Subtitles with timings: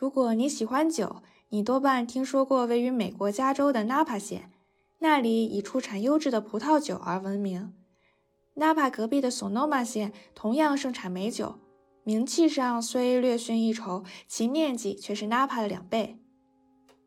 [0.00, 1.16] 如果你喜欢酒，
[1.50, 4.50] 你多半听说过位于美国加州的纳帕县，
[5.00, 7.74] 那里以出产优质的葡萄酒而闻名。
[8.54, 11.56] 纳帕隔壁的索诺曼县同样盛产美酒，
[12.02, 16.18] 名气上虽略逊一筹，其面积却是纳帕的两倍。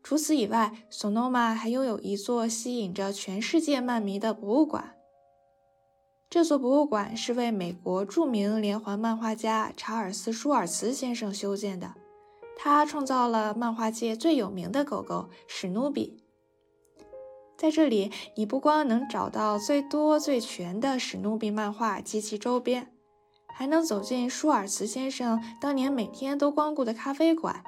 [0.04, 4.94] 除此以外，索诺曼还拥有一座吸引着全世界漫迷的博物馆。
[6.30, 11.94] 这座博物馆是为美国著名连环漫画家查尔斯·舒尔茨先生修建的。
[12.56, 16.22] 他创造了漫画界最有名的狗狗史努比。
[17.56, 22.92] 在这里，你不光能找到最多最全的史努比漫画及其周边，
[23.54, 27.62] 还能走进舒尔茨先生当年每天都光顾的咖啡馆，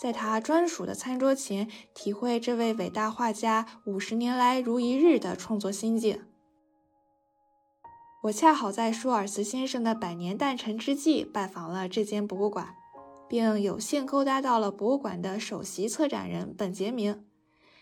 [0.00, 6.22] 在他专属的餐桌前，体会这位伟大画家五十年来如一日的创作心境。
[8.24, 12.76] 我恰好在舒尔茨先生的百年诞辰之际拜访了这间博物馆。
[13.32, 17.24] 并有幸勾搭到了博物馆的首席策展人本杰明，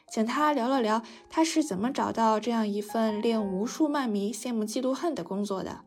[0.09, 5.81] 请他聊了聊他是怎么找到这样一份令无数漫迷羡慕嫉妒恨的工作的，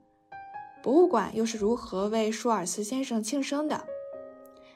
[0.84, 3.86] 博物馆又是如何为舒尔茨先生庆生的？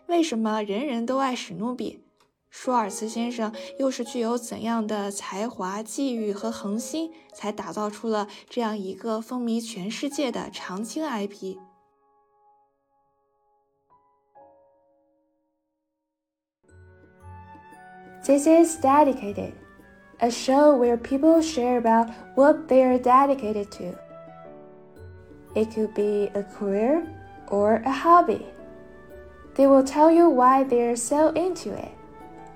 [0.06, 2.06] 为什么人人都爱史努比？
[2.50, 11.58] 舒尔茨先生又是具有怎样的才华、际遇和恒心，才打造出了这样一个风靡全世界的常青 IP？
[18.28, 19.54] IP？This is Dedicated,
[20.20, 23.98] a show where people share about what they are dedicated to.
[25.56, 27.08] It could be a career
[27.48, 28.46] or a hobby.
[29.56, 31.92] They will tell you why they are so into it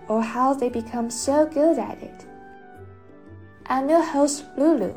[0.07, 2.25] or how they become so good at it.
[3.67, 4.93] I'm your host, Lulu,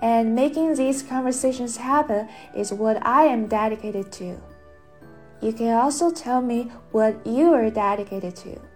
[0.00, 4.40] and making these conversations happen is what I am dedicated to.
[5.40, 8.71] You can also tell me what you are dedicated to.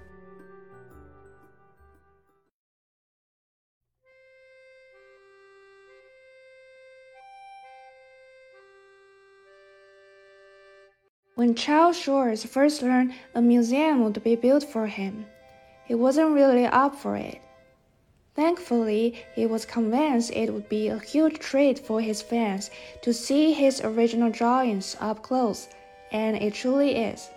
[11.37, 15.27] When Charles Schulz first learned a museum would be built for him,
[15.85, 17.43] he wasn't really up for it.
[18.35, 22.71] Thankfully, he was convinced it would be a huge treat for his fans
[23.03, 25.69] to see his original drawings up close,
[26.11, 27.29] and it truly is.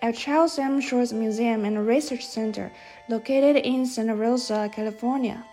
[0.00, 0.80] At Charles M.
[0.80, 2.70] Schulz Museum and Research Center,
[3.08, 5.44] located in Santa Rosa, California,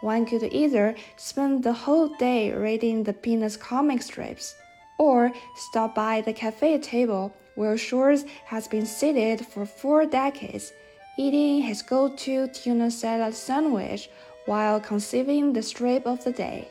[0.00, 4.54] one could either spend the whole day reading the Peanuts comic strips
[4.98, 10.72] or stop by the cafe table where Schulz has been seated for four decades,
[11.18, 14.10] eating his go to tuna salad sandwich
[14.46, 16.68] while conceiving the strip of the day.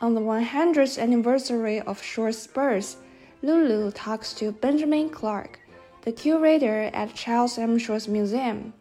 [0.00, 2.96] On the 100th anniversary of Schulz birth,
[3.42, 5.58] Lulu talks to Benjamin Clark,
[6.02, 7.78] the curator at Charles M.
[7.78, 8.74] Schulz Museum.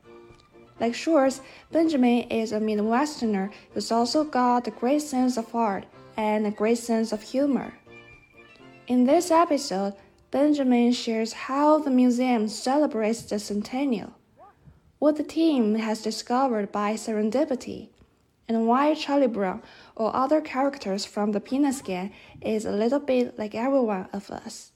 [0.79, 6.45] Like Schulz, Benjamin is a Midwesterner who's also got a great sense of art and
[6.45, 7.73] a great sense of humor.
[8.87, 9.95] In this episode,
[10.29, 14.13] Benjamin shares how the museum celebrates the centennial,
[14.99, 17.89] what the team has discovered by serendipity,
[18.47, 19.63] and why Charlie Brown
[19.95, 24.29] or other characters from the Peanuts gang is a little bit like every one of
[24.29, 24.71] us.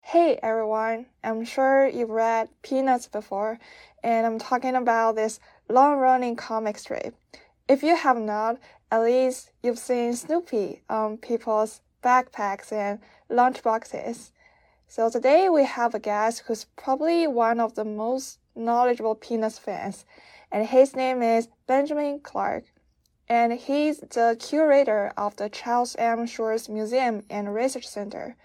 [0.00, 3.58] Hey everyone, I'm sure you've read Peanuts before,
[4.06, 7.16] and I'm talking about this long running comic strip.
[7.66, 8.56] If you have not,
[8.92, 14.30] at least you've seen Snoopy on people's backpacks and lunchboxes.
[14.86, 20.04] So today we have a guest who's probably one of the most knowledgeable Peanuts fans,
[20.52, 22.62] and his name is Benjamin Clark.
[23.28, 26.26] And he's the curator of the Charles M.
[26.26, 28.36] Schulz Museum and Research Center.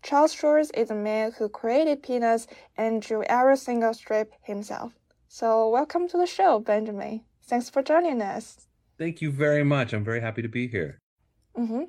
[0.00, 2.46] Charles Schulz is a man who created Peanuts
[2.76, 4.92] and drew every single strip himself.
[5.30, 7.20] So, welcome to the show, Benjamin.
[7.42, 8.66] Thanks for joining us.
[8.98, 9.92] Thank you very much.
[9.92, 11.02] I'm very happy to be here.
[11.54, 11.82] Mm-hmm.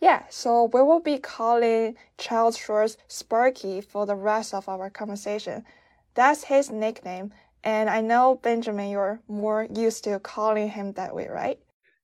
[0.00, 5.64] Yeah, so we will be calling Charles Schulz Sparky for the rest of our conversation.
[6.14, 11.28] That's his nickname, and I know, Benjamin, you're more used to calling him that way,
[11.28, 11.58] right?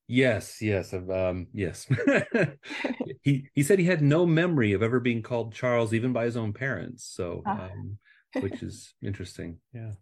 [0.07, 1.87] Yes, yes, um, yes.
[3.23, 6.37] he he said he had no memory of ever being called Charles, even by his
[6.37, 7.03] own parents.
[7.03, 7.71] So, ah.
[7.71, 7.97] um,
[8.39, 9.57] which is interesting.
[9.73, 9.93] Yeah.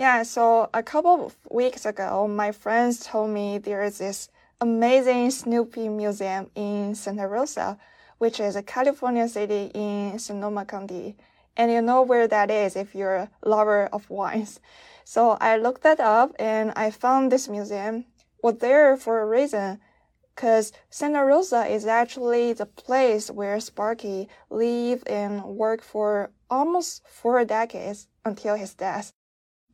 [0.00, 0.22] Yeah.
[0.22, 5.90] So a couple of weeks ago, my friends told me there is this amazing Snoopy
[5.90, 7.76] museum in Santa Rosa,
[8.16, 11.16] which is a California city in Sonoma County,
[11.54, 14.58] and you know where that is if you're a lover of wines.
[15.04, 18.06] So I looked that up and I found this museum
[18.42, 19.80] was there for a reason
[20.34, 27.44] because Santa Rosa is actually the place where Sparky lived and worked for almost four
[27.44, 29.12] decades until his death.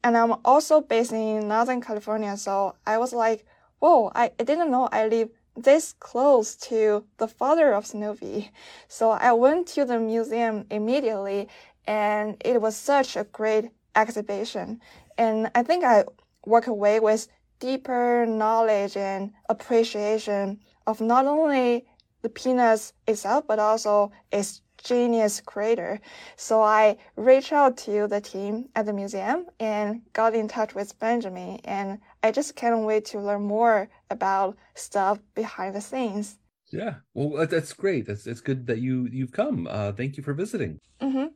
[0.06, 3.44] And I'm also based in Northern California, so I was like,
[3.80, 8.52] whoa, I, I didn't know I live this close to the father of Snoopy.
[8.86, 11.48] So I went to the museum immediately,
[11.88, 14.80] and it was such a great exhibition.
[15.18, 16.04] And I think I
[16.44, 17.26] walk away with
[17.58, 21.84] deeper knowledge and appreciation of not only
[22.22, 26.00] the Peanuts itself, but also its genius creator.
[26.36, 30.98] So I reached out to the team at the museum and got in touch with
[30.98, 31.60] Benjamin.
[31.64, 36.38] And I just can't wait to learn more about stuff behind the scenes.
[36.70, 38.06] Yeah, well, that's great.
[38.06, 39.68] That's it's good that you you've come.
[39.70, 40.78] Uh, thank you for visiting.
[41.00, 41.26] Mm-hmm.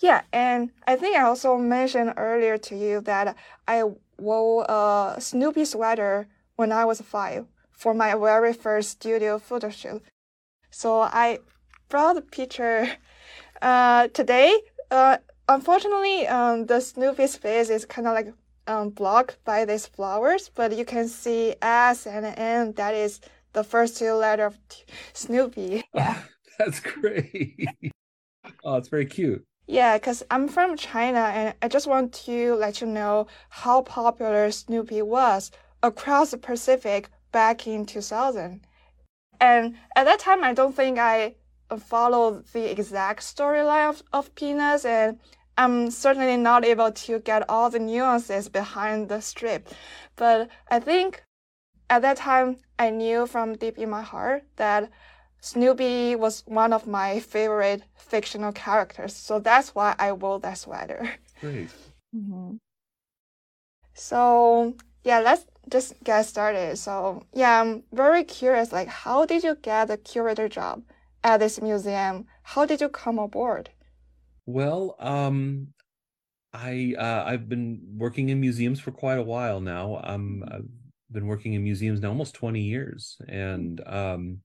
[0.00, 3.36] Yeah, and I think I also mentioned earlier to you that
[3.68, 3.84] I
[4.18, 10.02] wore a Snoopy sweater when I was five for my very first studio photo shoot.
[10.70, 11.38] So I
[11.92, 12.88] brought a picture
[13.60, 14.58] uh, today.
[14.90, 18.32] Uh, unfortunately, um, the Snoopy's face is kind of like
[18.66, 22.72] um, blocked by these flowers, but you can see S and N.
[22.72, 23.20] That is
[23.52, 24.58] the first two letters of
[25.12, 25.84] Snoopy.
[25.94, 26.22] Yeah,
[26.58, 27.68] that's great.
[28.64, 29.44] oh, it's very cute.
[29.66, 34.50] Yeah, because I'm from China and I just want to let you know how popular
[34.50, 35.50] Snoopy was
[35.82, 38.62] across the Pacific back in 2000.
[39.42, 41.34] And at that time, I don't think I
[41.78, 45.18] followed the exact storyline of, of Peanuts, and
[45.56, 49.68] I'm certainly not able to get all the nuances behind the strip.
[50.16, 51.22] But I think
[51.90, 54.90] at that time, I knew from deep in my heart that
[55.40, 61.10] Snoopy was one of my favorite fictional characters, so that's why I wore that sweater.
[61.40, 61.68] Great.
[62.14, 62.56] Mm-hmm.
[63.94, 64.74] So
[65.04, 66.78] yeah, let's just get started.
[66.78, 68.72] So yeah, I'm very curious.
[68.72, 70.82] Like, how did you get the curator job
[71.24, 72.26] at this museum?
[72.42, 73.70] How did you come aboard?
[74.46, 75.68] Well, um,
[76.52, 80.00] I uh, I've been working in museums for quite a while now.
[80.02, 80.68] Um, I've
[81.10, 84.42] been working in museums now almost twenty years, and um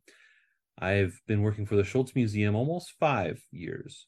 [0.80, 4.06] I've been working for the Schulz Museum almost five years.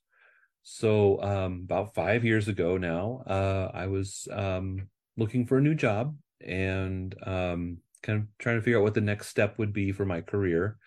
[0.62, 5.74] So um, about five years ago now, uh, I was um, looking for a new
[5.74, 9.92] job and um, kind of trying to figure out what the next step would be
[9.92, 10.78] for my career.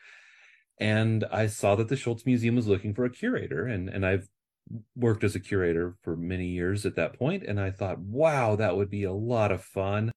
[0.78, 4.28] And I saw that the Schulz Museum was looking for a curator, and and I've
[4.96, 8.76] worked as a curator for many years at that point, and I thought, wow, that
[8.76, 10.12] would be a lot of fun.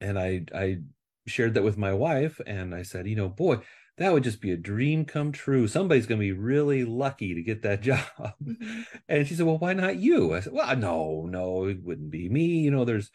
[0.00, 0.78] And I I
[1.26, 3.60] shared that with my wife, and I said, you know, boy,
[3.98, 5.66] that would just be a dream come true.
[5.66, 8.00] Somebody's going to be really lucky to get that job.
[8.18, 8.82] Mm-hmm.
[9.08, 12.28] And she said, "Well, why not you?" I said, "Well, no, no, it wouldn't be
[12.28, 12.46] me.
[12.60, 13.10] You know, there's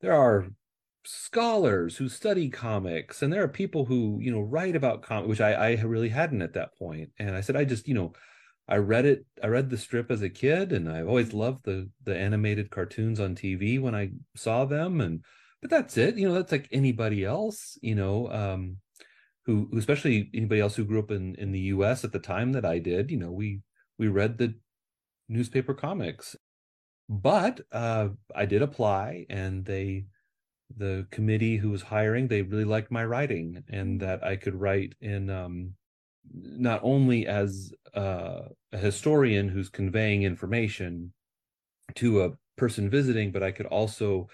[0.00, 0.48] there are
[1.04, 5.40] scholars who study comics, and there are people who you know write about comics, which
[5.40, 7.10] I I really hadn't at that point.
[7.18, 8.12] And I said, I just you know."
[8.66, 9.26] I read it.
[9.42, 13.20] I read the strip as a kid, and I always loved the the animated cartoons
[13.20, 15.02] on TV when I saw them.
[15.02, 15.22] And
[15.60, 16.16] but that's it.
[16.16, 17.76] You know, that's like anybody else.
[17.82, 18.78] You know, um,
[19.46, 22.52] who, who especially anybody else who grew up in in the US at the time
[22.52, 23.60] that I did, you know, we
[23.98, 24.54] we read the
[25.28, 26.36] newspaper comics.
[27.08, 30.06] But uh I did apply and they
[30.76, 34.94] the committee who was hiring, they really liked my writing and that I could write
[35.00, 35.74] in um
[36.32, 41.12] not only as uh, a historian who's conveying information
[41.96, 44.28] to a person visiting, but I could also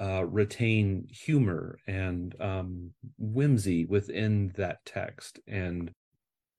[0.00, 5.92] uh, retain humor and um, whimsy within that text and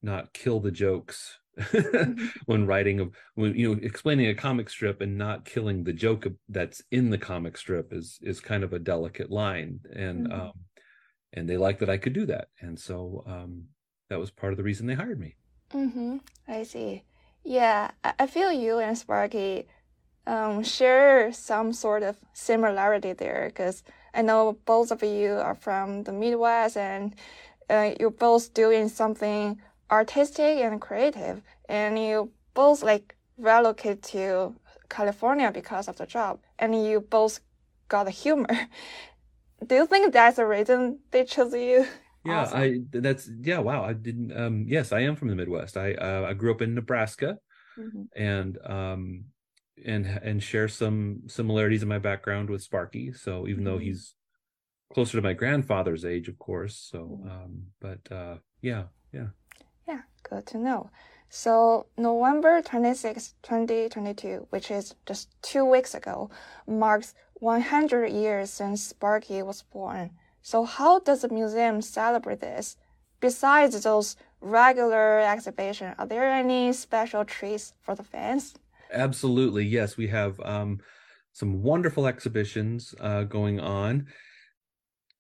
[0.02, 1.40] not kill the jokes.
[2.46, 6.26] when writing of when you know explaining a comic strip and not killing the joke
[6.50, 10.42] that's in the comic strip is is kind of a delicate line and mm-hmm.
[10.42, 10.52] um
[11.34, 12.48] and they liked that I could do that.
[12.62, 13.66] And so um
[14.10, 15.36] that was part of the reason they hired me.
[15.72, 16.18] Mm-hmm.
[16.48, 17.04] I see.
[17.44, 19.68] Yeah I feel you and Sparky
[20.26, 23.84] um, share some sort of similarity there because
[24.14, 27.16] I know both of you are from the Midwest and
[27.70, 29.60] uh, you're both doing something
[29.94, 34.56] artistic and creative, and you both like relocate to
[34.90, 37.40] California because of the job, and you both
[37.88, 38.48] got the humor.
[39.68, 41.86] Do you think that's the reason they chose you?
[42.26, 42.60] Yeah, awesome.
[42.60, 43.60] I that's yeah.
[43.60, 44.36] Wow, I didn't.
[44.36, 45.78] Um, yes, I am from the Midwest.
[45.78, 47.38] I uh, I grew up in Nebraska,
[47.78, 48.04] mm-hmm.
[48.16, 49.26] and um,
[49.86, 53.14] and and share some similarities in my background with Sparky.
[53.14, 53.86] So even though mm-hmm.
[53.86, 54.16] he's
[54.94, 56.76] closer to my grandfather's age, of course.
[56.92, 57.30] So, mm-hmm.
[57.30, 59.28] um, but uh, yeah, yeah,
[60.24, 60.90] good to know.
[61.30, 66.30] So November 26, 2022, which is just two weeks ago,
[66.68, 70.12] marks 100 years since Sparky was born.
[70.42, 72.78] So how does the museum celebrate this?
[73.24, 78.54] besides those regular exhibition, are there any special treats for the fans?
[78.92, 79.96] Absolutely, yes.
[79.96, 80.82] We have um,
[81.32, 84.08] some wonderful exhibitions uh, going on,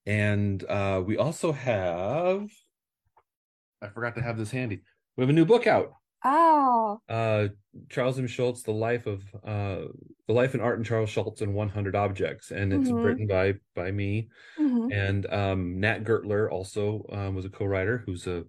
[0.05, 2.50] and uh, we also have.
[3.81, 4.81] I forgot to have this handy.
[5.17, 5.93] We have a new book out.
[6.25, 7.01] Oh.
[7.10, 7.50] Uh,
[7.89, 8.27] Charles M.
[8.27, 9.88] Schulz, The Life of uh,
[10.27, 13.01] The Life and Art in Charles Schulz and 100 Objects, and it's Mhm.
[13.01, 14.93] written by by me Mhm.
[14.93, 18.46] and um, Nat Gertler also um, was a co-writer who's a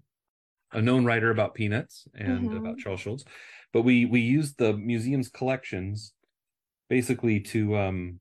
[0.72, 2.58] a known writer about peanuts and Mhm.
[2.58, 3.24] about Charles Schulz,
[3.72, 6.14] But we we used the museum's collections
[6.90, 8.20] basically to um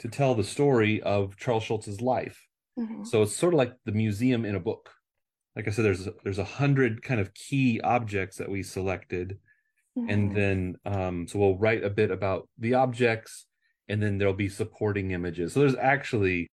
[0.00, 2.46] to tell the story of Charles Schulz's life.
[2.76, 3.04] Mhm.
[3.04, 4.95] So it's sort of like the museum in a book.
[5.56, 9.38] Like I said, there's there's a hundred kind of key objects that we selected,
[9.96, 10.34] and Mhm.
[10.34, 13.46] then um, so we'll write a bit about the objects,
[13.88, 15.54] and then there'll be supporting images.
[15.54, 16.46] So there's actually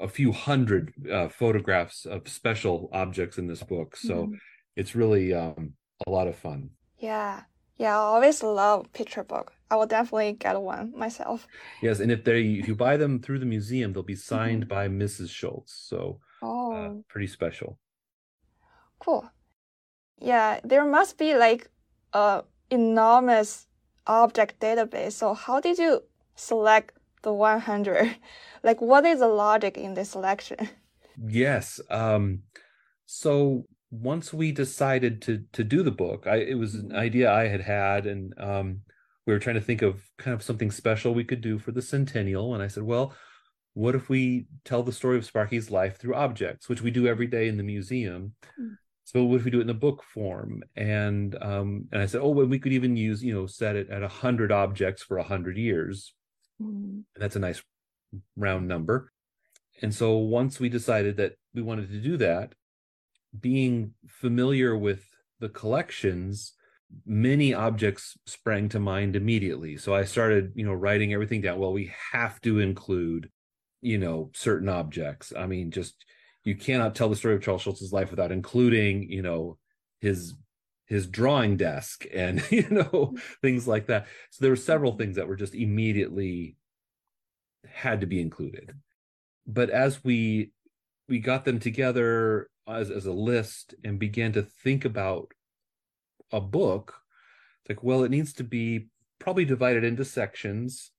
[0.00, 3.96] a few hundred uh, photographs of special objects in this book.
[3.96, 4.38] So Mhm.
[4.76, 5.74] it's really um,
[6.06, 6.70] a lot of fun.
[6.98, 7.42] Yeah.
[7.76, 9.52] Yeah, I always love picture book.
[9.70, 11.46] I will definitely get one myself.
[11.80, 14.88] Yes, and if they if you buy them through the museum, they'll be signed by
[14.88, 15.30] Mrs.
[15.30, 15.72] Schulz.
[15.72, 16.72] So Oh.
[16.72, 17.78] uh, pretty special.
[18.98, 19.30] Cool.
[20.20, 21.70] Yeah, there must be like
[22.12, 23.66] a enormous
[24.06, 25.12] object database.
[25.12, 26.02] So how did you
[26.34, 28.16] select the 100?
[28.64, 30.58] Like what is the logic in this selection?
[31.26, 31.80] Yes.
[31.90, 32.42] Um,
[33.06, 37.48] so once we decided to to do the book, I it was an idea I
[37.48, 38.80] had had, and um,
[39.26, 41.82] we were trying to think of kind of something special we could do for the
[41.82, 42.54] centennial.
[42.54, 43.14] And I said, well,
[43.74, 47.26] what if we tell the story of Sparky's life through objects, which we do every
[47.26, 48.34] day in the museum?
[48.60, 48.76] Mm.
[49.08, 50.62] So what if we do it in a book form?
[50.76, 53.88] And um, and I said, oh, well, we could even use, you know, set it
[53.88, 56.12] at a hundred objects for a hundred years.
[56.62, 57.04] Mm.
[57.14, 57.62] And that's a nice
[58.36, 59.10] round number.
[59.80, 62.52] And so once we decided that we wanted to do that,
[63.40, 65.02] being familiar with
[65.40, 66.52] the collections,
[67.06, 69.78] many objects sprang to mind immediately.
[69.78, 71.58] So I started, you know, writing everything down.
[71.58, 73.30] Well, we have to include,
[73.80, 75.32] you know, certain objects.
[75.34, 75.94] I mean, just
[76.48, 79.58] you cannot tell the story of Charles Schulz's life without including, you know,
[80.00, 80.34] his
[80.86, 84.06] his drawing desk and you know things like that.
[84.30, 86.56] So there were several things that were just immediately
[87.70, 88.72] had to be included.
[89.46, 90.52] But as we
[91.06, 95.32] we got them together as, as a list and began to think about
[96.32, 96.94] a book,
[97.60, 98.88] it's like, well, it needs to be
[99.18, 100.92] probably divided into sections.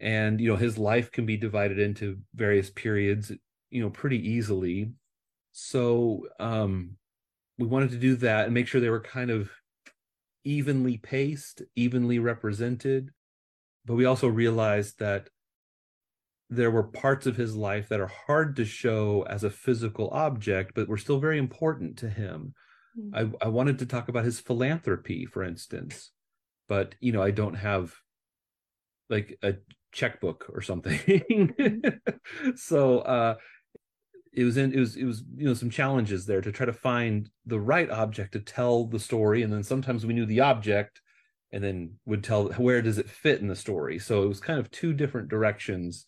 [0.00, 3.30] And you know, his life can be divided into various periods,
[3.72, 4.92] you know, pretty easily.
[5.52, 6.96] So um
[7.58, 9.50] we wanted to do that and make sure they were kind of
[10.44, 13.10] evenly paced, evenly represented.
[13.84, 15.28] But we also realized that
[16.50, 20.72] there were parts of his life that are hard to show as a physical object,
[20.74, 22.54] but were still very important to him.
[23.14, 26.10] I, I wanted to talk about his philanthropy, for instance,
[26.68, 27.94] but you know, I don't have
[29.08, 29.54] like a
[29.92, 31.54] checkbook or something.
[32.56, 33.36] so uh
[34.32, 36.72] it was in it was it was you know some challenges there to try to
[36.72, 41.00] find the right object to tell the story and then sometimes we knew the object
[41.52, 44.58] and then would tell where does it fit in the story so it was kind
[44.58, 46.06] of two different directions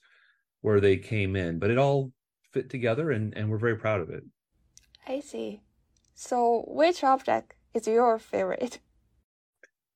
[0.62, 2.12] where they came in but it all
[2.52, 4.24] fit together and and we're very proud of it
[5.06, 5.60] I see.
[6.14, 8.78] So which object is your favorite?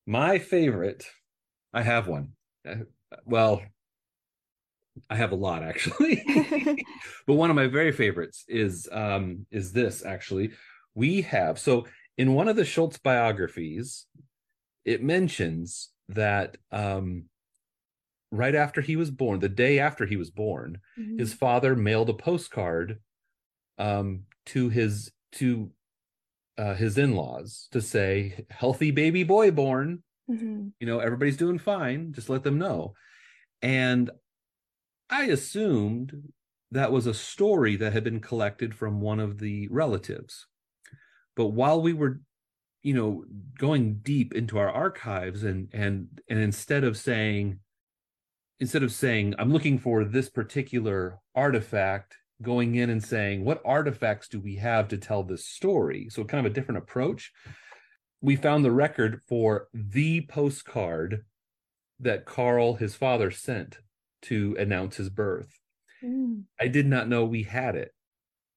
[0.07, 1.05] my favorite
[1.73, 2.33] i have one
[2.67, 2.77] Uh,
[3.25, 3.63] well
[5.11, 6.23] i have a lot actually.
[7.27, 10.51] But one of my very favorites is um is this actually.
[10.95, 11.87] We have so
[12.17, 14.07] in one of the schulz biographies
[14.85, 17.25] it mentions that um
[18.31, 20.79] right after he was born the day after he was born
[21.19, 22.99] his father mailed a postcard
[23.79, 25.71] um to his to
[26.59, 30.03] uh, his in-laws to say healthy baby boy born.
[30.29, 30.73] Mhm.
[30.81, 32.13] you know everybody's doing fine.
[32.13, 32.95] Just let them know.
[33.63, 34.11] And
[35.11, 36.33] i assumed
[36.71, 40.47] that was a story that had been collected from one of the relatives.
[41.35, 42.21] But while we were
[42.83, 43.25] you know
[43.59, 47.59] going deep into our archives and and and instead of saying
[48.61, 54.29] instead of saying i'm looking for this particular artifact going in and saying what artifacts
[54.29, 56.09] do we have to tell this story?
[56.09, 57.33] So kind of a different approach.
[58.21, 61.25] We found the record for the postcard
[62.01, 63.79] that Carl, his father, sent
[64.23, 65.59] to announce his birth.
[66.03, 66.49] Mm.
[66.61, 67.93] I did not know we had it.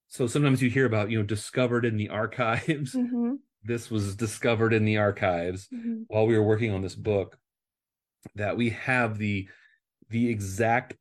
[0.08, 3.00] So sometimes you hear about, you know, discovered in the archives.
[3.02, 3.42] Mhm.
[3.64, 6.08] This was discovered in the archives Mhm.
[6.08, 7.40] while we were working on this book
[8.36, 9.50] that we have the
[10.10, 10.98] the exact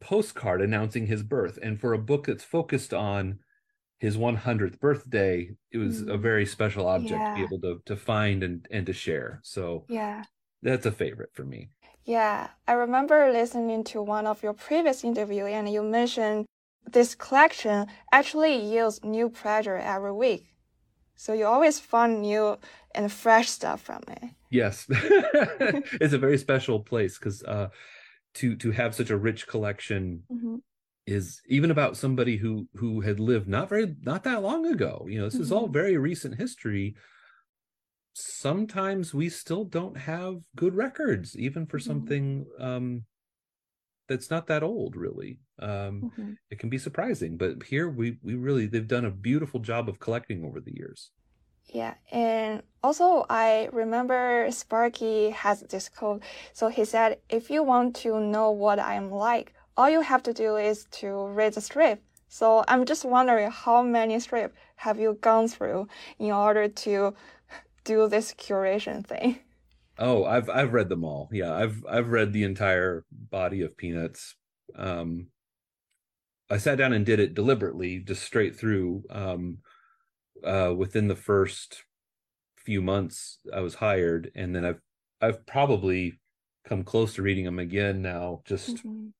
[0.00, 3.40] postcard announcing his birth and for a book that's focused on
[4.00, 6.20] his 100th birthday it was a Mm.
[6.20, 10.26] very special object to be able to to find and and to share so Yeah.
[10.62, 11.70] that's a favorite for me
[12.10, 16.46] Yeah, I remember listening to one of your previous interview and you mentioned
[16.90, 20.46] this collection actually yields new pleasure every week.
[21.14, 22.58] So you always find new
[22.96, 24.24] and fresh stuff from it.
[24.50, 24.86] yes
[26.02, 27.68] it's a very special place because uh
[28.34, 30.56] to to have such a rich collection Mm-hmm.
[31.06, 35.18] is even about somebody who who had lived not very not that long ago you
[35.18, 35.72] know this is all Mhm.
[35.82, 36.86] very recent history
[38.14, 42.14] sometimes we still don't have good records even for Mhm.
[42.18, 43.04] something um
[44.08, 46.32] that's not that old really um Mm-hmm.
[46.50, 49.98] it can be surprising but here we we really they've done a beautiful job of
[49.98, 51.12] collecting over the years
[51.66, 56.22] Yeah, and also I remember Sparky has this quote.
[56.52, 60.32] So he said, if you want to know what I'm like, all you have to
[60.34, 62.02] do is to read the strip.
[62.28, 65.88] So I'm just wondering how many strips have you gone through
[66.18, 67.14] in order to
[67.84, 69.40] do this curation thing?
[69.98, 74.36] oh i've i've read them all yeah i've i've read the entire body of peanuts
[74.76, 75.28] um
[76.48, 79.58] i sat down and did it deliberately just straight through um
[80.44, 81.84] uh within the first
[82.56, 84.80] few months i was hired and then i've
[85.20, 86.20] i've probably
[86.64, 89.12] come close to reading them again now just Mhm.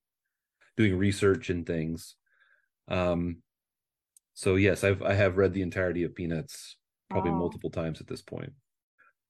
[0.76, 2.16] doing research and things
[2.88, 3.42] um
[4.34, 6.76] so yes i've i have read the entirety of peanuts
[7.10, 7.32] probably Wow.
[7.32, 8.52] multiple times at this point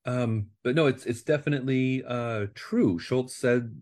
[0.06, 3.80] um but no it's it's definitely uh true schulz said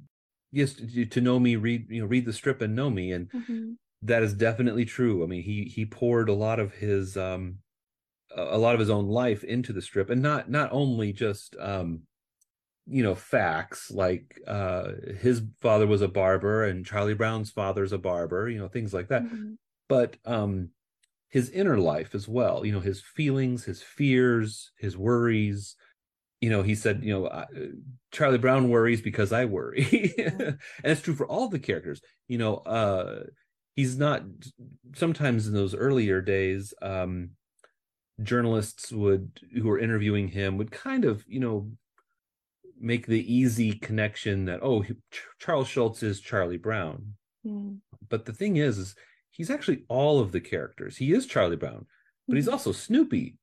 [0.52, 3.30] yes to, to know me read you know read the strip and know me and
[3.32, 3.78] Mhm.
[4.02, 7.58] that is definitely true i mean he he poured a lot of his um
[8.36, 12.02] a lot of his own life into the strip and not not only just um
[12.86, 17.98] you know facts like uh his father was a barber and charlie brown's father's a
[17.98, 19.58] barber you know things like that Mhm.
[19.88, 20.70] but um
[21.30, 25.76] his inner life as well you know his feelings his fears his worries.
[26.40, 27.46] You know he said you know I-
[28.12, 29.82] charlie brown worries because i worry.
[30.18, 32.00] And it's true for all the characters.
[32.28, 33.24] You know uh
[33.76, 34.22] he's not
[34.94, 37.30] sometimes in those earlier days um
[38.22, 41.70] journalists would who were interviewing him would kind of you know
[42.80, 47.14] make the easy connection that oh he- Ch- charles schulz is charlie brown.
[47.46, 47.78] Mhm.
[48.08, 48.94] but the thing is is
[49.38, 51.86] he's actually all of the characters he is charlie brown
[52.30, 52.52] but he's Mhm.
[52.52, 53.38] also snoopy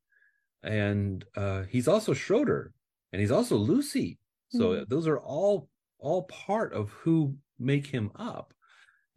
[0.64, 2.74] and uh he's also schroeder
[3.14, 4.90] and he's also lucy so Mhm.
[4.90, 8.54] those are all all part of who make him up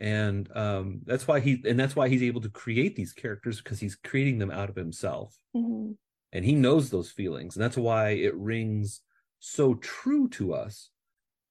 [0.01, 3.81] and um that's why he and that's why he's able to create these characters because
[3.81, 5.99] he's creating them out of himself Mhm.
[6.33, 9.03] and he knows those feelings and that's why it rings
[9.39, 10.91] so true to us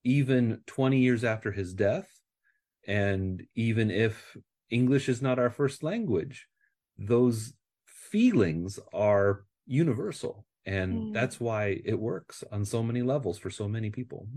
[0.03, 2.21] even 20 years after his death
[2.87, 4.37] and even if
[4.69, 6.47] english is not our first language.
[6.97, 7.53] Those
[7.85, 11.13] feelings are universal and Mm.
[11.13, 14.27] that's why it works on so many levels for so many people.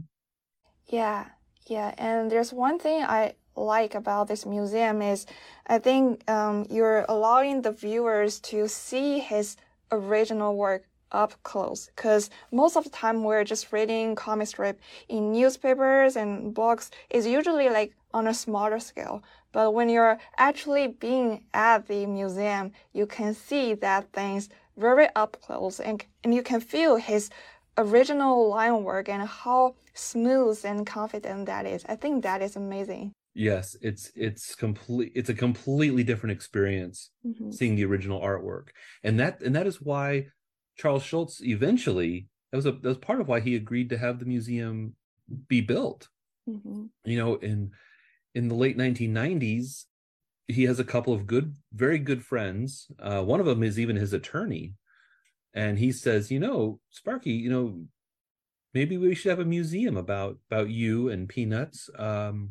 [0.87, 1.27] Yeah,
[1.67, 5.27] yeah, and there's one thing I like about this museum is
[5.67, 9.57] I think um, you're allowing the viewers to see his
[9.93, 15.33] original work up close because most of the time we're just reading comic strip in
[15.33, 16.91] newspapers and books.
[17.11, 22.73] Is usually like on a smaller scale but when you're actually being at the museum
[22.93, 27.31] you can see that things very up close and, and you can feel his
[27.79, 31.85] original line work and how smooth and confident that is.
[31.89, 33.13] I think that is amazing.
[33.35, 37.51] yes it's it's complete it's a completely different experience Mm-hmm.
[37.53, 38.67] seeing the original artwork
[39.05, 40.27] and that and that is why
[40.79, 44.19] charles schulz eventually that was a that was part of why he agreed to have
[44.19, 44.95] the museum
[45.53, 46.09] be built
[46.49, 46.87] Mm-hmm.
[47.05, 47.71] you know in
[48.35, 49.85] in the late 1990s
[50.47, 52.91] he has a couple of good very good friends.
[52.99, 54.75] Uh one of them is even his attorney.
[55.55, 57.85] And he says you know sparky you know
[58.75, 62.51] maybe we should have a museum about about you and peanuts um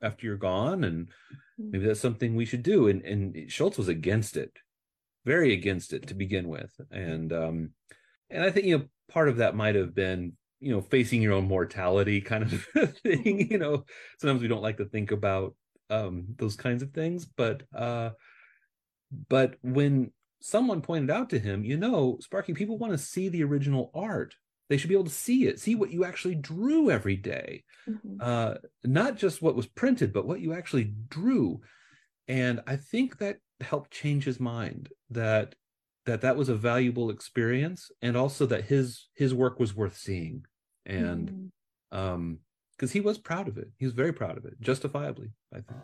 [0.00, 1.08] after you're gone and
[1.58, 2.88] maybe that's something we should do.
[2.88, 4.52] And and schulz was against it
[5.24, 6.72] very against it to begin with.
[6.90, 7.70] And um
[8.30, 11.32] and i think you know part of that might have been you know facing your
[11.32, 12.66] own mortality kind of
[13.02, 13.84] thing you know?
[14.18, 15.54] Sometimes we don't like to think about
[15.90, 18.10] um those kinds of things but uh
[19.28, 23.44] but when someone pointed out to him you know sparky people want to see the
[23.44, 24.34] original art.
[24.68, 25.58] They should be able to see it.
[25.58, 27.64] See what you actually drew every day.
[27.88, 28.16] Mm-hmm.
[28.20, 31.60] uh not just what was printed but what you actually drew.
[32.26, 35.54] And i think that helped change his mind that
[36.08, 40.44] that that was a valuable experience and also that his his work was worth seeing.
[40.86, 41.98] And mm-hmm.
[41.98, 42.38] um
[42.72, 43.68] because he was proud of it.
[43.76, 45.80] He was very proud of it justifiably i think.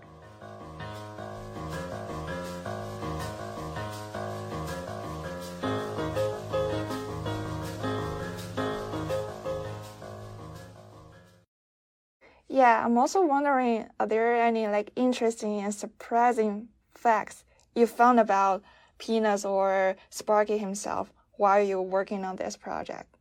[12.49, 18.63] Yeah, I'm also wondering are there any like interesting and surprising facts you found about
[18.99, 23.17] Peanuts or Sparky himself while you're working on this project?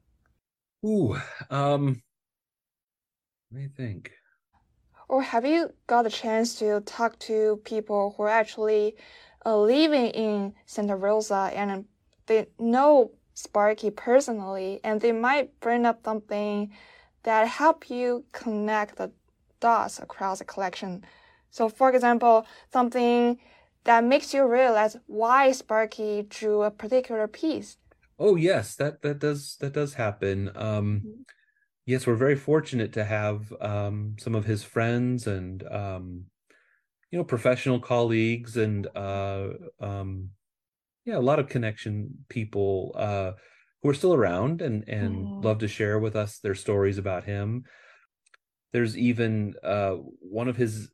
[0.85, 1.15] Ooh,
[1.49, 2.01] um,
[3.51, 4.11] let me think.
[5.07, 8.95] Or have you got a chance to talk to people who are actually
[9.45, 11.85] uh, living in Santa Rosa and
[12.25, 16.71] they know Sparky personally and they might bring up something
[17.23, 19.11] that help you connect the
[19.59, 21.03] dots across the collection.
[21.51, 23.39] So for example, something
[23.85, 27.77] that makes you realize why Sparky drew a particular piece.
[28.19, 30.49] Oh yes, that that does that does happen.
[30.55, 31.21] Um, mm-hmm.
[31.85, 36.25] yes, we're very fortunate to have um, some of his friends and um,
[37.11, 40.29] you know professional colleagues and uh, um,
[41.05, 43.31] yeah, a lot of connection people uh,
[43.81, 47.65] who are still around and and love to share with us their stories about him.
[48.71, 50.89] There's even uh, one of his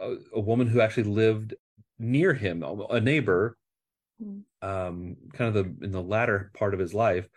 [0.00, 1.54] uh, a woman who actually lived
[1.98, 3.56] near him, a neighbor,
[4.22, 4.42] mm.
[4.62, 7.28] um, kind of the in the latter part of his life.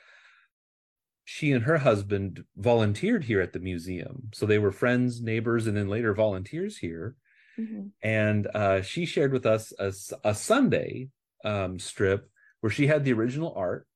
[1.26, 5.76] She and her husband volunteered here at the museum, so they were friends, neighbors, and
[5.76, 7.16] then later volunteers here.
[7.60, 7.88] Mm-hmm.
[8.02, 9.92] And uh, she shared with us a,
[10.24, 11.10] a Sunday
[11.44, 12.30] um, strip
[12.62, 13.88] where she had the original art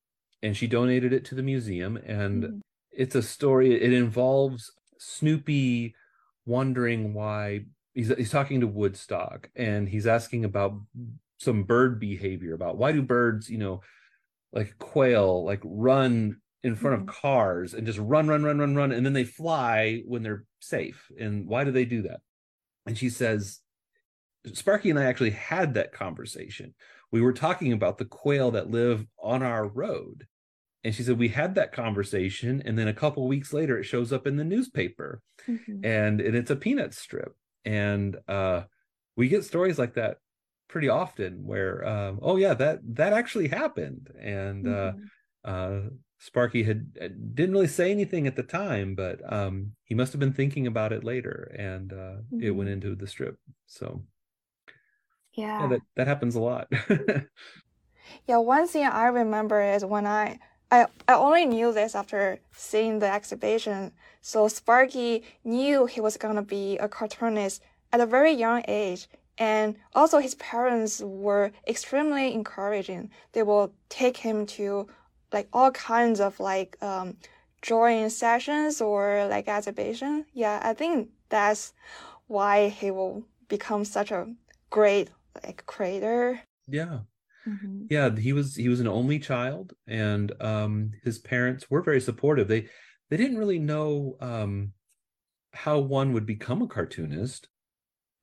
[0.44, 1.98] and she donated it to the museum.
[1.98, 2.60] And mm-hmm.
[2.92, 3.80] it's a story.
[3.80, 5.96] It involves Snoopy
[6.46, 10.80] wondering why he's he's talking to Woodstock and he's asking about
[11.38, 13.82] some bird behavior about why do birds, you know,
[14.54, 17.10] like quail, like run in front mm-hmm.
[17.10, 20.46] of cars and just run, run, run, run, run, and then they fly when they're
[20.60, 21.12] safe.
[21.20, 22.20] And why do they do that?
[22.86, 23.60] And she says,
[24.54, 26.74] Sparky and I actually had that conversation.
[27.12, 30.28] We were talking about the quail that live on our road.
[30.84, 32.62] And she said, We had that conversation.
[32.66, 35.86] And then a couple weeks later, it shows up in the newspaper mm-hmm.
[35.86, 38.64] and, and it's a peanut strip and uh,
[39.16, 40.18] we get stories like that
[40.68, 45.04] pretty often where um, oh yeah that that actually happened and uh, mm-hmm.
[45.44, 50.14] uh, sparky had uh, didn't really say anything at the time but um, he must
[50.14, 52.42] have been thinking about it later and uh, mm-hmm.
[52.42, 52.88] it went mm-hmm.
[52.88, 54.02] into the strip so
[55.34, 56.68] yeah, yeah that, that happens a lot
[58.28, 60.40] yeah one thing i remember is when i
[60.72, 63.92] I, I only knew this after seeing the exhibition.
[64.22, 69.08] So Sparky knew he was gonna be a cartoonist at a very young age.
[69.38, 73.10] And also his parents were extremely encouraging.
[73.34, 74.88] They will take him to
[75.34, 77.18] like all kinds of like um,
[77.62, 80.26] drawing sessions or like exhibition.
[80.34, 81.74] Yeah, I think that's
[82.28, 84.28] why he will become such a
[84.70, 85.10] great
[85.44, 86.42] like creator.
[86.68, 87.00] Yeah.
[87.48, 87.86] Mm-hmm.
[87.90, 92.48] Yeah, he was he was an only child, and um, his parents were very supportive.
[92.48, 92.68] They
[93.10, 94.74] they didn't really know um,
[95.54, 97.48] how one would become a cartoonist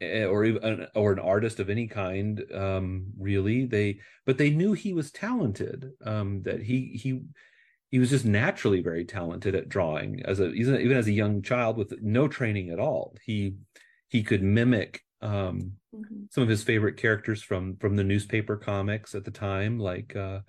[0.01, 2.43] eh, or even or an artist of any kind.
[2.55, 5.91] Um, really, they but they knew he was talented.
[6.05, 7.23] Um, that he he
[7.91, 11.43] he was just naturally very talented at drawing as a even even as a young
[11.43, 13.17] child with no training at all.
[13.25, 13.57] He
[14.09, 16.25] he could mimic um, mm-hmm.
[16.31, 20.41] some of his favorite characters from from the newspaper comics at the time, like uh,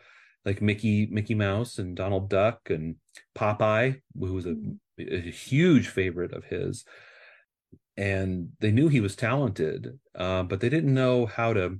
[0.45, 2.95] like Mickey Mickey Mouse and Donald Duck and
[3.35, 5.13] Popeye, who was a, mm-hmm.
[5.13, 6.85] a huge favorite of his.
[7.97, 11.79] And they knew he was talented, uh, but they didn't know how to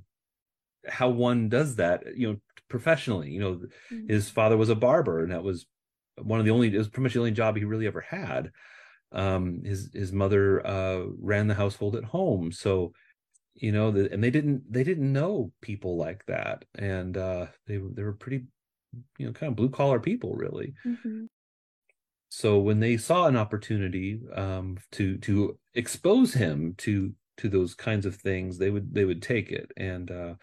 [0.86, 2.36] how one does that, you know,
[2.68, 3.30] professionally.
[3.30, 4.08] You know, mm-hmm.
[4.08, 5.66] his father was a barber, and that was
[6.16, 8.50] one of the only it was pretty much the only job he really ever had
[9.12, 12.92] um, his his mother uh, ran the household at home, so
[13.54, 17.78] you know, the, and they didn't they didn't know people like that, and uh, they
[17.78, 18.44] they were pretty,
[19.18, 20.74] you know, kind of blue collar people, really.
[20.86, 21.24] Mm-hmm.
[22.28, 28.06] So when they saw an opportunity um, to to expose him to to those kinds
[28.06, 30.34] of things, they would they would take it and uh,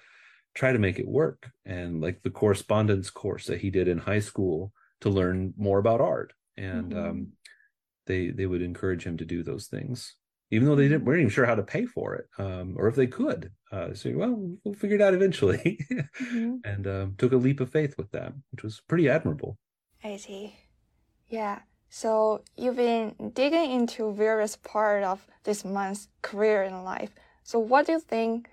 [0.53, 1.49] try to make it work.
[1.65, 6.01] And like the correspondence course that he did in high school to learn more about
[6.01, 7.09] art, and mm-hmm.
[7.09, 7.27] um,
[8.05, 10.15] they they would encourage him to do those things
[10.51, 12.95] even though they didn't weren't even sure how to pay for it um, or if
[12.95, 15.79] they could uh, so well we'll figure it out eventually.
[15.91, 16.55] Mm-hmm.
[16.63, 19.57] and um, took a leap of faith with that which was pretty admirable.
[20.03, 20.55] I see.
[21.27, 21.59] Yeah.
[21.89, 27.11] So you've been digging into various part of this man's career in life.
[27.43, 28.49] So what do you think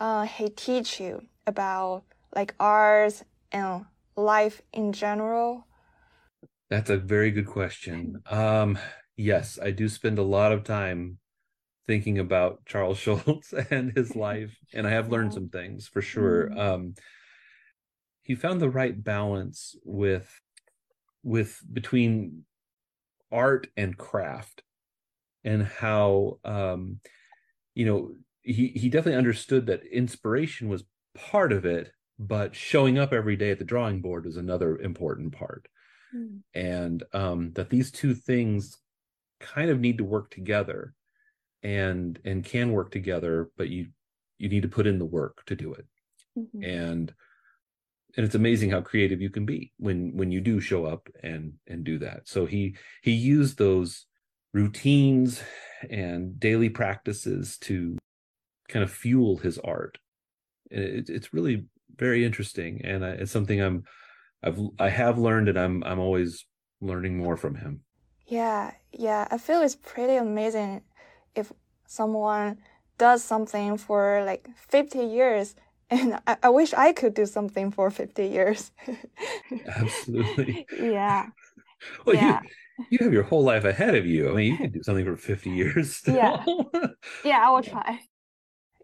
[0.00, 2.04] uh, he teach you about
[2.34, 5.66] like arts and life in general?
[6.70, 8.22] That's a very good question.
[8.30, 8.78] Um,
[9.16, 11.18] yes, I do spend a lot of time
[11.86, 16.50] thinking about Charles Schulz and his life, and I have learned some things for sure.
[16.50, 16.58] Mm-hmm.
[16.58, 16.94] Um,
[18.22, 20.28] he found the right balance with
[21.22, 22.44] with between
[23.32, 24.62] art and craft
[25.44, 27.00] and how um
[27.74, 33.12] you know he he definitely understood that inspiration was part of it but showing up
[33.12, 35.68] every day at the drawing board was another important part
[36.14, 36.40] mm.
[36.54, 38.76] and um that these two things
[39.40, 40.94] kind of need to work together
[41.66, 43.88] and and can work together but you
[44.38, 45.86] you need to put in the work to do it.
[46.38, 46.62] Mm-hmm.
[46.64, 47.14] and
[48.16, 51.54] and it's amazing how creative you can be when when you do show up and
[51.66, 52.28] and do that.
[52.28, 54.06] So he he used those
[54.52, 55.42] routines
[55.90, 57.96] and daily practices to
[58.68, 59.98] kind of fuel his art.
[60.70, 63.84] It, it's really very interesting and it's something i'm
[64.42, 66.44] i've i have learned and i'm i'm always
[66.80, 67.80] learning more from him.
[68.26, 70.82] Yeah yeah i feel it's pretty amazing
[71.38, 71.52] if
[71.86, 72.58] someone
[72.98, 75.54] does something for like 50 years
[75.90, 78.72] and I, I wish I could do something for 50 years.
[79.66, 80.66] Absolutely.
[80.80, 81.28] yeah.
[82.04, 82.40] Well, yeah.
[82.78, 84.30] You, you have your whole life ahead of you.
[84.30, 85.94] I mean, you can do something for 50 years.
[85.94, 86.16] Still.
[86.16, 86.44] Yeah.
[87.22, 88.00] Yeah, I will try.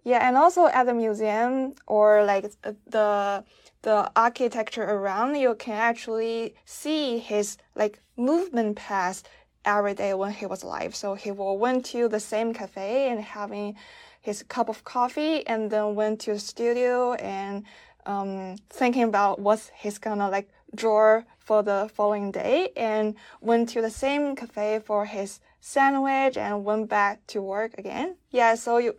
[0.04, 3.44] Yeah, and also at the museum or like uh, the
[3.82, 9.28] the architecture around, you can actually see his like movement past
[9.64, 10.94] every day when he was alive.
[10.94, 13.76] So he went to the same cafe and having
[14.20, 17.64] his cup of coffee and then went to the studio and
[18.06, 23.82] um, thinking about what he's gonna like draw for the following day and went to
[23.82, 28.16] the same cafe for his sandwich and went back to work again.
[28.30, 28.96] Yeah, so you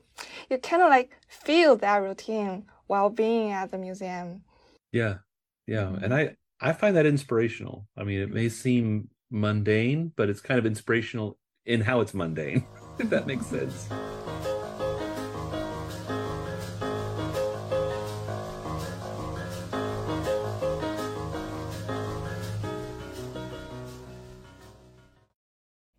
[0.49, 4.43] you kind of like feel that routine while being at the museum.
[4.91, 5.17] Yeah.
[5.67, 6.13] Yeah, and.
[6.13, 7.89] I I find that inspirational.
[7.97, 12.65] I mean, it may seem mundane, but it's kind of inspirational in how it's mundane,
[12.99, 13.89] if that makes sense.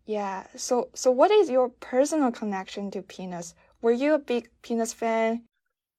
[0.06, 0.46] Yeah.
[0.54, 3.54] So so what is your personal connection to Peanuts?
[3.82, 5.44] Were you a big Peanuts fan?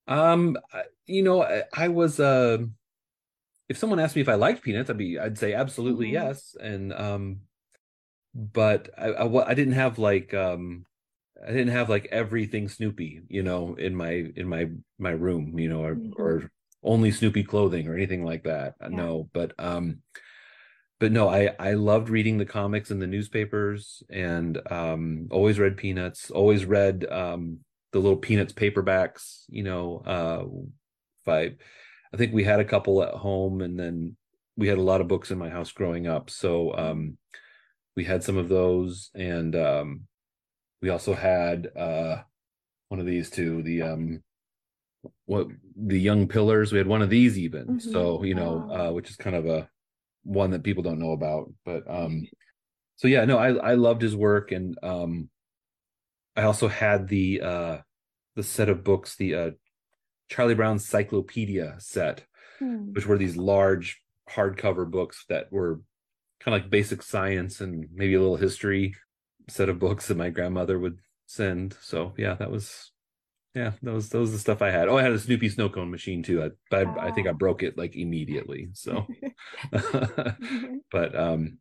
[0.07, 0.57] Um,
[1.05, 2.59] you know, I, I was uh
[3.69, 6.27] if someone asked me if I liked Peanuts, I'd be I'd say absolutely mm-hmm.
[6.27, 6.55] yes.
[6.59, 7.41] And um
[8.33, 10.85] but I, I I didn't have like um
[11.43, 15.69] I didn't have like everything Snoopy, you know, in my in my my room, you
[15.69, 16.21] know, or, mm-hmm.
[16.21, 16.51] or
[16.83, 18.75] only Snoopy clothing or anything like that.
[18.81, 18.89] Yeah.
[18.89, 20.01] No, but um
[20.99, 25.77] but no, I I loved reading the comics and the newspapers, and um, always read
[25.77, 26.31] Peanuts.
[26.31, 27.59] Always read um,
[27.91, 29.43] the little Peanuts paperbacks.
[29.49, 30.45] You know, uh,
[31.21, 31.55] if I,
[32.13, 34.15] I think we had a couple at home, and then
[34.57, 36.29] we had a lot of books in my house growing up.
[36.29, 37.17] So um,
[37.95, 40.01] we had some of those, and um,
[40.81, 42.17] we also had uh,
[42.89, 43.61] one of these too.
[43.63, 44.23] The um,
[45.25, 46.71] what the young pillars.
[46.71, 47.67] We had one of these even.
[47.67, 47.91] Mm-hmm.
[47.91, 49.69] So you know, uh, which is kind of a
[50.23, 51.51] one that people don't know about.
[51.65, 52.27] But um,
[52.95, 55.29] so yeah, no, I I loved his work, and um,
[56.35, 57.77] I also had the uh
[58.35, 59.51] the set of books, the uh
[60.29, 62.25] Charlie Brown's Cyclopedia set,
[62.59, 62.93] hmm.
[62.93, 65.81] which were these large hardcover books that were
[66.39, 68.95] kind of like basic science and maybe a little history
[69.47, 71.75] set of books that my grandmother would send.
[71.81, 72.91] So yeah, that was
[73.55, 74.89] yeah, that was that was the stuff I had.
[74.89, 76.43] Oh, I had a Snoopy snow cone machine too.
[76.43, 78.69] I, but I, I think I broke it like immediately.
[78.73, 79.07] So,
[80.91, 81.59] but um,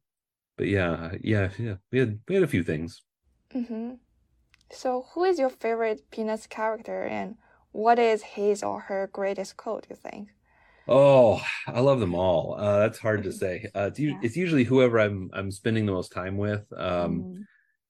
[0.57, 1.77] but yeah, yeah, yeah.
[1.92, 3.00] We had we had a few things.
[3.55, 3.92] Mm-hmm.
[4.72, 7.37] So, who is your favorite Peanuts character, and
[7.74, 9.87] what is his or her greatest quote?
[9.90, 10.28] You think?
[10.87, 12.54] Oh, I love them all.
[12.58, 13.68] Uh, that's hard to say.
[13.74, 14.18] Uh, it's, yeah.
[14.22, 16.64] it's usually whoever I'm I'm spending the most time with.
[16.76, 17.44] Um, mm.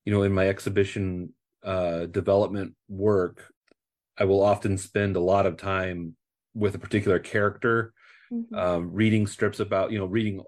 [0.05, 3.53] You know, in my exhibition uh, development work,
[4.16, 6.16] I will often spend a lot of time
[6.55, 7.92] with a particular character,
[8.33, 8.55] mm-hmm.
[8.55, 10.42] um, reading strips about, you know, reading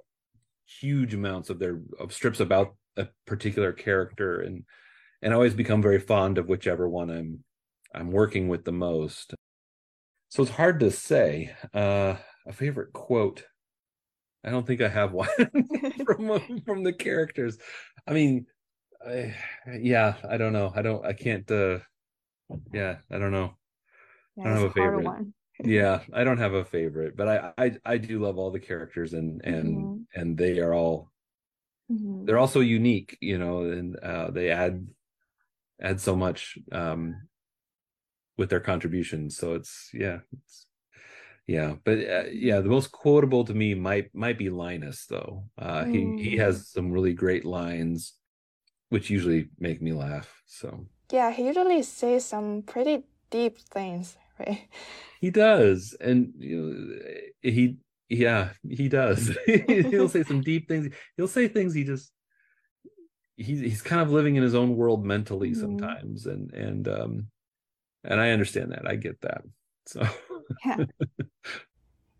[0.80, 4.64] huge amounts of their of strips about a particular character, and
[5.20, 7.44] and I always become very fond of whichever one I'm
[7.94, 9.34] I'm working with the most.
[10.28, 11.54] So it's hard to say.
[11.72, 13.44] Uh, a favorite quote.
[14.44, 15.28] I don't think I have one
[16.04, 17.58] from from the characters.
[18.06, 18.46] I mean,
[19.06, 19.34] I,
[19.80, 20.72] yeah, I don't know.
[20.74, 21.04] I don't.
[21.04, 21.50] I can't.
[21.50, 21.78] Uh,
[22.72, 23.56] yeah, I don't know.
[24.36, 25.04] Yeah, I don't have a favorite.
[25.04, 25.34] One.
[25.64, 29.14] yeah, I don't have a favorite, but I I, I do love all the characters
[29.14, 30.20] and and mm-hmm.
[30.20, 31.10] and they are all
[31.90, 32.24] mm-hmm.
[32.24, 34.86] they're also unique, you know, and uh, they add
[35.80, 37.16] add so much um
[38.36, 39.36] with their contributions.
[39.36, 40.66] So it's yeah, it's
[41.46, 45.44] yeah, but uh, yeah, the most quotable to me might might be Linus though.
[45.58, 46.18] Uh, mm.
[46.18, 46.40] He he mm.
[46.40, 48.14] has some really great lines,
[48.88, 50.42] which usually make me laugh.
[50.46, 54.66] So yeah, he usually says some pretty deep things, right?
[55.20, 56.98] He does, and you know,
[57.42, 57.76] he
[58.08, 59.36] yeah he does.
[59.46, 60.94] He'll say some deep things.
[61.16, 62.10] He'll say things he just
[63.36, 65.60] he's he's kind of living in his own world mentally Mhm.
[65.60, 67.26] sometimes, and and um,
[68.06, 68.86] and I understand that.
[68.88, 69.42] I get that.
[69.86, 70.02] So
[70.64, 70.80] Yeah.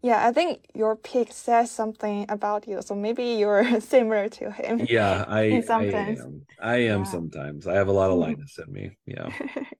[0.03, 4.87] Yeah, I think your pic says something about you, so maybe you're similar to him.
[4.91, 6.47] yeah, I In I am.
[6.61, 7.05] I am Yeah.
[7.05, 7.67] sometimes.
[7.67, 8.19] I have a lot of Mhm.
[8.19, 8.97] Linus in me.
[9.07, 9.31] Yeah.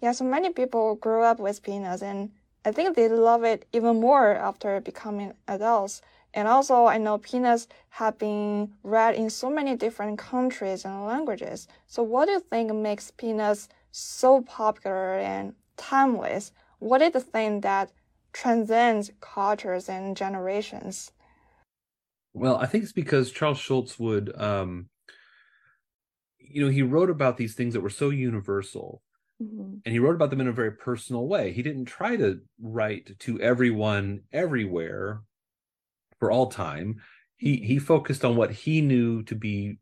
[0.00, 2.30] Yeah, so many people grew up with peanuts, and
[2.64, 6.00] I think they love it even more after becoming adults.
[6.34, 11.68] And also, I know peanuts have been read in so many different countries and languages.
[11.86, 16.52] So, what do you think makes peanuts so popular and timeless?
[16.78, 17.92] What is the thing that
[18.32, 21.12] transcends cultures and generations?
[22.34, 24.90] Well, I think it's because Charles Schulz would, um,
[26.38, 29.02] you know, he wrote about these things that were so universal,
[29.84, 31.52] and he wrote about them in a very personal way.
[31.52, 35.22] He didn't try to write to everyone everywhere
[36.18, 37.02] for all time.
[37.36, 39.78] He he focused on what he knew to be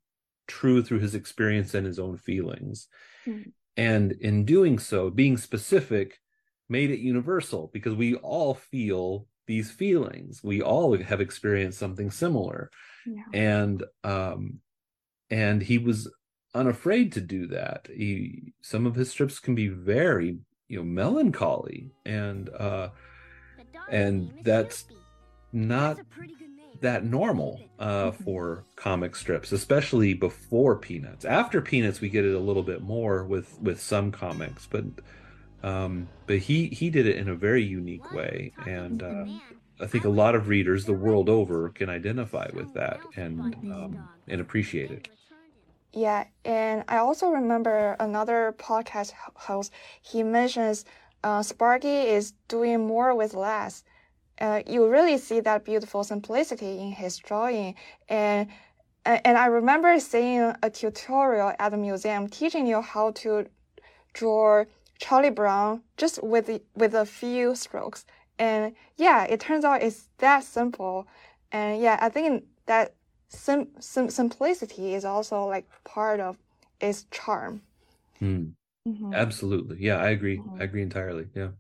[0.49, 2.89] true through his experience and his own feelings.
[3.27, 3.53] Mhm.
[3.77, 6.21] And in doing so, being specific
[6.69, 10.43] made it universal because we all feel these feelings.
[10.43, 12.71] We all have experienced something similar
[13.07, 13.23] Yeah.
[13.33, 14.61] and um
[15.31, 16.11] and he was
[16.55, 21.91] unafraid to do that he some of his strips can be very you know melancholy
[22.07, 22.89] and uh
[23.91, 24.87] and that's
[25.53, 25.99] not
[26.81, 28.15] that normal uh Mhm.
[28.25, 33.25] for comic strips especially before peanuts after peanuts we get it a little bit more
[33.25, 34.85] with with some comics but
[35.63, 39.25] um but he he did it in a very unique way and uh
[39.81, 44.09] I think a lot of readers the world over can identify with that and um,
[44.29, 45.09] and appreciate it.
[45.93, 49.73] Yeah, and I also remember another podcast host.
[50.03, 50.85] He mentions
[51.23, 53.85] uh, Sparky is doing more with less.
[54.41, 57.75] Uh, you really see that beautiful simplicity in his drawing,
[58.09, 58.49] and
[59.07, 63.47] and I remember seeing a tutorial at the museum teaching you how to
[64.15, 64.65] draw
[64.99, 68.07] Charlie Brown just with the, with a few strokes.
[68.39, 71.07] And yeah, it turns out it's that simple.
[71.53, 72.95] And yeah, I think that
[73.29, 76.39] sim, sim simplicity is also like part of
[76.81, 77.61] its charm.
[78.19, 78.53] Hmm.
[79.13, 80.39] Absolutely, yeah, I agree.
[80.39, 80.61] Mhm.
[80.61, 81.29] I agree entirely.
[81.35, 81.51] Yeah.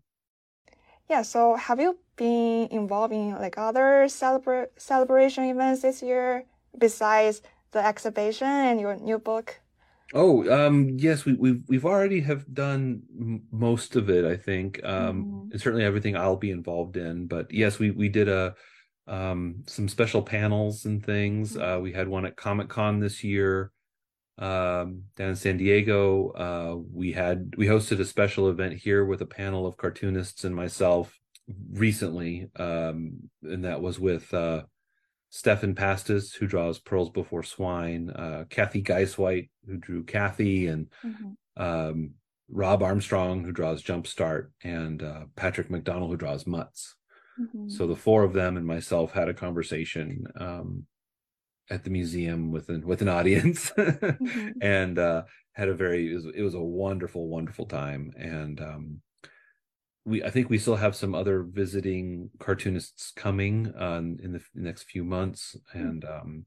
[1.08, 6.46] Yeah, so have you been involved in like other celebra celebration events this year
[6.78, 9.60] besides the exhibition and your new book?
[10.12, 14.82] Oh, um, yes, we, we've we've already have done m- most of it, I think.
[14.84, 15.50] Um, Mhm.
[15.50, 17.26] and certainly everything I'll be involved in.
[17.26, 18.54] But yes, we we did a
[19.06, 21.56] um some special panels and things.
[21.56, 23.72] Uh, we had one at Comic Con this year,
[24.38, 26.30] um, down in San Diego.
[26.32, 30.54] Uh, we had we hosted a special event here with a panel of cartoonists and
[30.56, 31.18] myself
[31.72, 34.62] recently, um, and that was with uh
[35.30, 40.86] Stephan Pastis, who draws Pearls Before Swine, uh, Cathy Guisewite, who drew Cathy, and
[41.56, 42.10] um,
[42.48, 46.94] Robb Armstrong, who draws JumpStart, and uh, Patrick McDonnell, who draws Mutts.
[47.68, 50.86] So the four of them and myself had a conversation um,
[51.68, 53.72] at the museum with an with an audience,
[54.62, 58.12] and uh, had a very it was, it was a wonderful, wonderful time.
[58.16, 59.00] And um,
[60.04, 64.84] we I think we still have some other visiting cartoonists coming on in the next
[64.84, 66.46] few months, and um,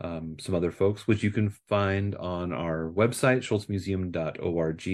[0.00, 4.86] um, some other folks, which you can find on our website, schulzmuseum.org.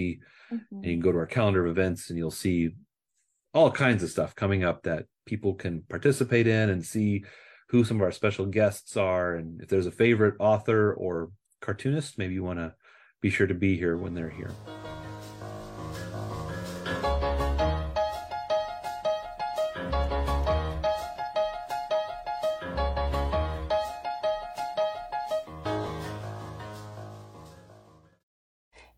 [0.50, 2.70] And you can go to our calendar of events and you'll see
[3.52, 7.24] all kinds of stuff coming up that people can participate in and see
[7.68, 9.34] who some of our special guests are.
[9.34, 12.74] And if there's a favorite author or cartoonist, maybe you want to
[13.20, 14.50] be sure to be here when they're here.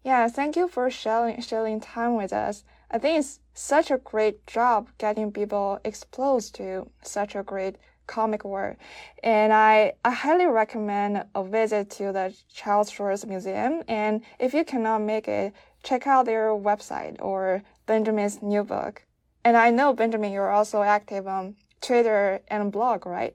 [0.06, 2.64] Yeah, thank you for sharing sharing time with us.
[2.90, 7.76] I think it's such a great job getting people exposed to such a great
[8.06, 8.76] comic world.
[9.24, 13.82] And I, I highly recommend a visit to the Charles Schulz Museum.
[13.88, 15.52] And if you cannot make it,
[15.82, 19.04] check out their website or Benjamin's new book.
[19.44, 23.34] And I know, Benjamin, you're also active on Twitter and blog, right?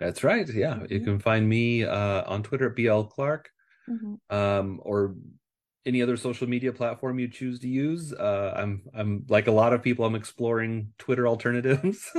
[0.00, 0.48] That's right.
[0.48, 0.80] Yeah.
[0.88, 1.04] You Mhm.
[1.04, 3.50] can find me uh, on Twitter at BL Clark
[4.30, 5.14] um, or
[5.86, 8.12] any other social media platform you choose to use.
[8.12, 10.04] Uh, I'm I'm like a lot of people.
[10.04, 12.10] I'm exploring Twitter alternatives.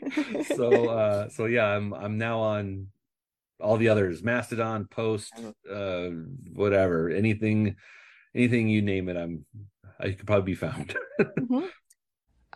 [0.42, 2.88] so uh, so yeah, I'm I'm now on
[3.60, 6.08] all the others: Mastodon, Post, uh,
[6.54, 7.76] whatever, anything,
[8.34, 9.16] anything you name it.
[9.16, 9.46] I'm
[10.00, 10.96] I could probably be found.
[11.40, 11.70] Mhm.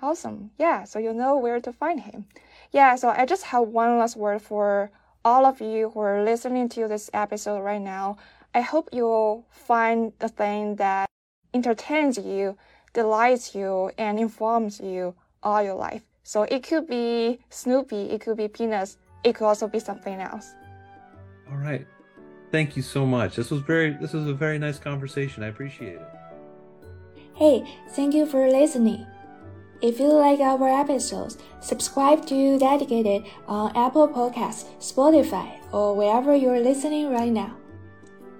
[0.02, 0.50] Awesome.
[0.58, 2.26] Yeah, so you know where to find him.
[2.72, 4.90] Yeah, so I just have one last word for
[5.24, 8.16] all of you who are listening to this episode right now.
[8.54, 11.08] I hope you'll find the thing that
[11.54, 12.56] entertains you,
[12.92, 16.02] delights you, and informs you all your life.
[16.24, 20.54] So it could be Snoopy, it could be Peanuts, it could also be something else.
[21.50, 21.86] All right.
[22.50, 23.36] Thank you so much.
[23.36, 25.44] This was very this was a very nice conversation.
[25.44, 26.08] I appreciate it.
[27.34, 29.06] Hey, thank you for listening.
[29.80, 36.60] If you like our episodes, subscribe to Dedicated on Apple Podcasts, Spotify, or wherever you're
[36.60, 37.56] listening right now.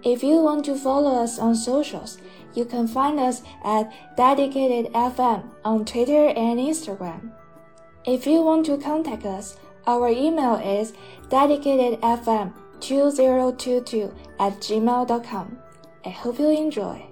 [0.03, 2.17] If you want to follow us on socials,
[2.55, 7.33] you can find us at Dedicated FM on Twitter and Instagram.
[8.07, 10.95] If you want to contact us, our email is
[11.29, 15.59] dedicatedfm2022 at gmail.com.
[16.05, 17.10] I hope you enjoy.